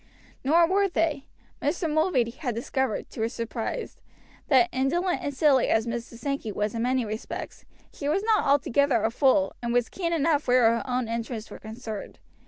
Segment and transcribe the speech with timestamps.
[0.43, 1.27] Nor were they.
[1.61, 1.87] Mr.
[1.87, 3.97] Mulready had discovered, to his surprise,
[4.47, 6.17] that, indolent and silly as Mrs.
[6.17, 10.47] Sankey was in many respects, she was not altogether a fool, and was keen enough
[10.47, 12.17] where her own interests were concerned.